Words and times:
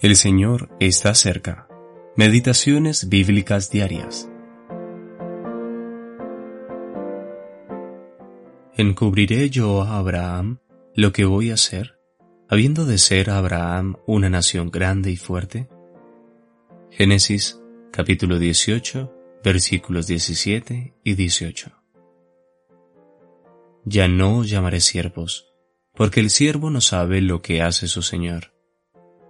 El 0.00 0.16
Señor 0.16 0.70
está 0.80 1.14
cerca. 1.14 1.68
Meditaciones 2.16 3.10
bíblicas 3.10 3.70
diarias. 3.70 4.30
¿Encubriré 8.78 9.50
yo 9.50 9.82
a 9.82 9.98
Abraham 9.98 10.60
lo 10.94 11.12
que 11.12 11.26
voy 11.26 11.50
a 11.50 11.54
hacer, 11.54 11.98
habiendo 12.48 12.86
de 12.86 12.96
ser 12.96 13.28
Abraham 13.28 13.96
una 14.06 14.30
nación 14.30 14.70
grande 14.70 15.10
y 15.10 15.16
fuerte? 15.16 15.68
Génesis 16.90 17.60
capítulo 17.92 18.38
18 18.38 19.12
versículos 19.44 20.06
17 20.06 20.94
y 21.04 21.14
18. 21.14 21.72
Ya 23.84 24.08
no 24.08 24.38
os 24.38 24.48
llamaré 24.48 24.80
siervos, 24.80 25.52
porque 25.94 26.20
el 26.20 26.30
siervo 26.30 26.70
no 26.70 26.80
sabe 26.80 27.20
lo 27.20 27.42
que 27.42 27.60
hace 27.60 27.86
su 27.86 28.00
Señor 28.00 28.58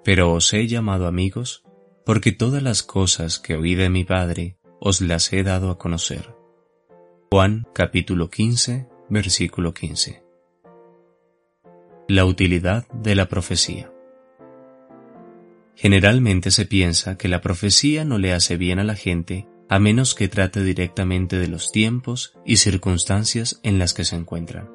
pero 0.05 0.33
os 0.33 0.53
he 0.53 0.67
llamado 0.67 1.07
amigos, 1.07 1.65
porque 2.05 2.33
todas 2.33 2.63
las 2.63 2.83
cosas 2.83 3.39
que 3.39 3.57
oí 3.57 3.75
de 3.75 3.91
mi 3.91 4.05
Padre 4.05 4.57
os 4.81 5.01
las 5.01 5.33
he 5.33 5.43
dado 5.43 5.71
a 5.71 5.79
conocer. 5.79 6.35
Juan 7.31 7.67
capítulo 7.73 8.31
15, 8.31 8.89
versículo 9.09 9.75
15. 9.75 10.23
La 12.09 12.25
utilidad 12.25 12.89
de 12.93 13.15
la 13.15 13.29
profecía. 13.29 13.93
Generalmente 15.77 16.51
se 16.51 16.67
piensa 16.67 17.17
que 17.17 17.29
la 17.29 17.41
profecía 17.41 18.05
no 18.05 18.19
le 18.19 18.33
hace 18.33 18.57
bien 18.57 18.79
a 18.79 18.85
la 18.85 18.97
gente 18.97 19.47
a 19.69 19.79
menos 19.79 20.17
que 20.17 20.27
trate 20.27 20.65
directamente 20.65 21.39
de 21.39 21.47
los 21.47 21.71
tiempos 21.71 22.35
y 22.45 22.57
circunstancias 22.57 23.61
en 23.63 23.79
las 23.79 23.95
que 23.95 24.05
se 24.05 24.17
encuentran. 24.17 24.69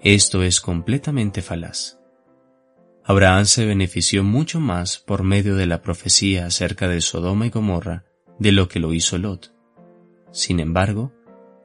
Esto 0.00 0.42
es 0.42 0.60
completamente 0.60 1.42
falaz. 1.42 2.01
Abraham 3.04 3.46
se 3.46 3.66
benefició 3.66 4.22
mucho 4.22 4.60
más 4.60 4.98
por 4.98 5.24
medio 5.24 5.56
de 5.56 5.66
la 5.66 5.82
profecía 5.82 6.46
acerca 6.46 6.86
de 6.86 7.00
Sodoma 7.00 7.46
y 7.46 7.50
Gomorra 7.50 8.04
de 8.38 8.52
lo 8.52 8.68
que 8.68 8.78
lo 8.78 8.94
hizo 8.94 9.18
Lot. 9.18 9.52
Sin 10.30 10.60
embargo, 10.60 11.12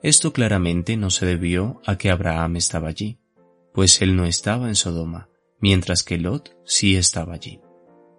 esto 0.02 0.34
claramente 0.34 0.98
no 0.98 1.10
se 1.12 1.26
debió 1.26 1.82
a 1.86 1.98
que 1.98 2.10
Abraham 2.10 2.56
estaba 2.56 2.90
allí, 2.90 3.20
pues 3.74 4.02
él 4.02 4.16
no 4.16 4.26
estaba 4.26 4.68
en 4.68 4.76
Sodoma, 4.76 5.30
mientras 5.60 6.04
que 6.04 6.18
Lot 6.18 6.58
sí 6.66 6.96
estaba 6.96 7.36
allí. 7.36 7.62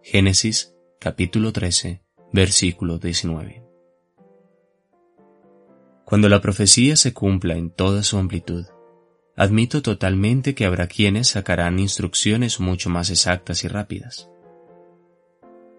Génesis 0.03 0.77
capítulo 1.01 1.53
13, 1.53 2.03
versículo 2.33 2.99
19. 2.99 3.65
Cuando 6.05 6.29
la 6.29 6.41
profecía 6.41 6.97
se 6.97 7.13
cumpla 7.13 7.57
en 7.57 7.71
toda 7.71 8.03
su 8.03 8.17
amplitud, 8.17 8.65
admito 9.39 9.83
totalmente 9.83 10.57
que 10.57 10.65
habrá 10.65 10.89
quienes 10.89 11.29
sacarán 11.29 11.79
instrucciones 11.79 12.59
mucho 12.59 12.91
más 12.91 13.09
exactas 13.09 13.63
y 13.63 13.69
rápidas. 13.69 14.29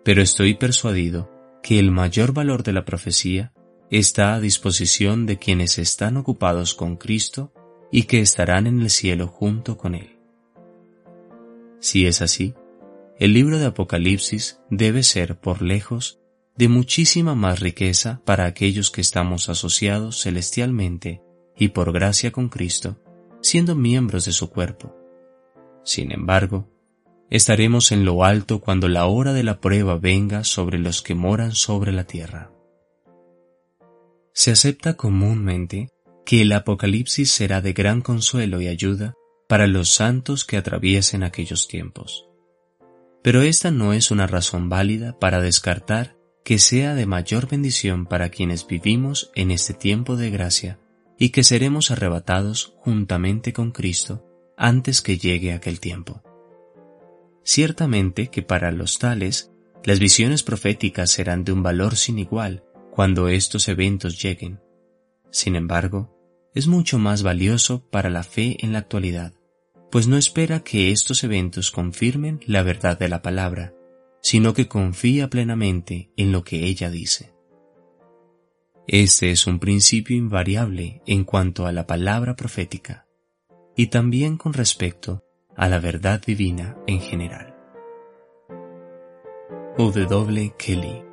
Pero 0.06 0.22
estoy 0.22 0.54
persuadido 0.54 1.30
que 1.62 1.78
el 1.78 1.92
mayor 1.92 2.32
valor 2.32 2.64
de 2.64 2.72
la 2.72 2.86
profecía 2.86 3.52
está 3.92 4.34
a 4.34 4.40
disposición 4.40 5.26
de 5.26 5.40
quienes 5.40 5.78
están 5.78 6.16
ocupados 6.16 6.74
con 6.74 6.96
Cristo 6.96 7.52
y 7.92 8.04
que 8.04 8.22
estarán 8.22 8.66
en 8.66 8.80
el 8.80 8.90
cielo 8.90 9.28
junto 9.28 9.78
con 9.78 9.94
Él. 9.94 10.18
Si 11.82 12.06
es 12.06 12.22
así, 12.22 12.54
el 13.18 13.34
libro 13.34 13.60
de 13.60 13.66
Apocalipsis 13.66 14.62
debe 14.70 15.04
ser, 15.04 15.38
por 15.38 15.62
lejos, 15.62 16.22
de 16.56 16.70
muchísima 16.70 17.36
más 17.36 17.60
riqueza 17.60 18.22
para 18.24 18.46
aquellos 18.46 18.90
que 18.90 19.02
estamos 19.02 19.50
asociados 19.50 20.22
celestialmente 20.22 21.22
y 21.58 21.70
por 21.70 21.92
gracia 21.92 22.32
con 22.32 22.48
Cristo 22.48 23.02
siendo 23.42 23.76
miembros 23.76 24.26
de 24.26 24.32
su 24.32 24.50
cuerpo. 24.50 24.95
Sin 25.84 26.12
embargo, 26.12 26.70
estaremos 27.30 27.92
en 27.92 28.06
lo 28.06 28.23
alto 28.23 28.59
cuando 28.59 28.88
la 28.88 29.06
hora 29.06 29.34
de 29.34 29.44
la 29.44 29.59
prueba 29.59 29.98
venga 29.98 30.44
sobre 30.44 30.80
los 30.80 31.02
que 31.02 31.16
moran 31.16 31.54
sobre 31.54 31.92
la 31.92 32.04
tierra. 32.04 32.52
Se 34.34 34.52
acepta 34.52 34.96
comúnmente 34.96 35.90
que 36.25 36.41
el 36.41 36.52
Apocalipsis 36.52 37.31
será 37.31 37.62
de 37.62 37.74
gran 37.74 38.02
consuelo 38.02 38.62
y 38.62 38.68
ayuda 38.68 39.13
para 39.47 39.68
los 39.68 39.90
santos 39.90 40.46
que 40.46 40.58
atraviesen 40.58 41.24
aquellos 41.24 41.68
tiempos. 41.68 42.28
Pero 43.24 43.42
esta 43.42 43.72
no 43.72 43.94
es 43.94 44.12
una 44.12 44.28
razón 44.28 44.69
válida 44.69 45.18
para 45.19 45.42
descartar 45.42 46.16
que 46.44 46.59
sea 46.59 46.96
de 46.96 47.06
mayor 47.06 47.47
bendición 47.47 48.06
para 48.06 48.30
quienes 48.30 48.66
vivimos 48.66 49.31
en 49.36 49.52
este 49.52 49.74
tiempo 49.74 50.16
de 50.16 50.30
gracia 50.30 50.80
y 51.19 51.30
que 51.30 51.44
seremos 51.44 51.91
arrebatados 51.91 52.74
juntamente 52.78 53.53
con 53.53 53.72
Cristo 53.72 54.25
antes 54.57 55.02
que 55.02 55.18
llegue 55.18 55.53
aquel 55.53 55.80
tiempo. 55.80 56.24
Ciertamente 57.44 58.30
que 58.30 58.41
para 58.41 58.72
los 58.72 59.00
tales, 59.00 59.52
las 59.84 60.00
visiones 60.00 60.44
proféticas 60.44 61.12
serán 61.12 61.44
de 61.44 61.52
un 61.52 61.62
valor 61.62 61.97
sin 61.97 62.19
igual 62.19 62.63
cuando 62.91 63.28
estos 63.28 63.68
eventos 63.68 64.22
lleguen. 64.22 64.59
Sin 65.30 65.56
embargo, 65.56 66.16
es 66.56 66.68
mucho 66.68 66.97
más 67.00 67.22
valioso 67.22 67.88
para 67.90 68.09
la 68.09 68.24
fe 68.24 68.57
en 68.59 68.74
la 68.74 68.80
actualidad, 68.80 69.34
pues 69.91 70.07
no 70.07 70.18
espera 70.18 70.62
que 70.62 70.91
estos 70.91 71.24
eventos 71.24 71.72
confirmen 71.72 72.40
la 72.46 72.63
verdad 72.63 72.97
de 72.97 73.09
la 73.09 73.22
palabra, 73.22 73.74
sino 74.22 74.53
que 74.53 74.68
confía 74.68 75.30
plenamente 75.30 76.12
en 76.18 76.31
lo 76.31 76.44
que 76.44 76.66
ella 76.66 76.90
dice. 76.90 77.34
Este 78.91 79.29
es 79.29 79.45
un 79.45 79.59
principio 79.59 80.17
invariable 80.17 81.03
en 81.05 81.23
cuanto 81.23 81.67
a 81.67 81.72
la 81.72 81.85
palabra 81.85 82.35
profética 82.35 83.05
y 83.75 83.91
también 83.91 84.35
con 84.35 84.51
respecto 84.51 85.23
a 85.55 85.69
la 85.69 85.77
verdad 85.77 86.19
divina 86.25 86.75
en 86.88 87.00
general. 87.00 87.55
W. 89.77 90.53
Kelly 90.57 91.03